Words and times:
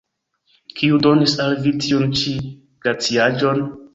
Kiu 0.79 0.97
donis 1.07 1.35
al 1.43 1.53
vi 1.67 1.75
tiun 1.85 2.17
ĉi 2.21 2.35
glaciaĵon? 2.87 3.65